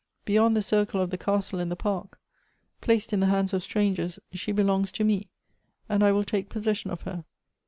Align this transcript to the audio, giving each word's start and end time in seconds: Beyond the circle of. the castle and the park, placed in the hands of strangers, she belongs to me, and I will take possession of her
Beyond 0.25 0.57
the 0.57 0.63
circle 0.63 0.99
of. 0.99 1.11
the 1.11 1.17
castle 1.19 1.59
and 1.59 1.69
the 1.69 1.75
park, 1.75 2.19
placed 2.81 3.13
in 3.13 3.19
the 3.19 3.27
hands 3.27 3.53
of 3.53 3.61
strangers, 3.61 4.17
she 4.33 4.51
belongs 4.51 4.91
to 4.93 5.03
me, 5.03 5.29
and 5.87 6.03
I 6.03 6.11
will 6.11 6.23
take 6.23 6.49
possession 6.49 6.89
of 6.89 7.01
her 7.01 7.23